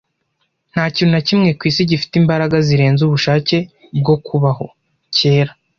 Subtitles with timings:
[0.71, 3.57] Nta kintu na kimwe ku isi gifite imbaraga zirenze ubushake
[3.99, 4.65] bwo kubaho.
[5.15, 5.51] (cyera)